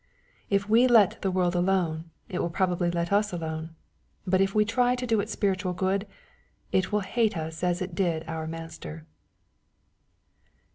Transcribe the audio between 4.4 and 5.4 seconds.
if we try to do it